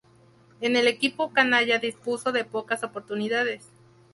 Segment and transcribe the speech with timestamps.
[0.61, 3.67] En el equipo canalla dispuso de pocas oportunidades.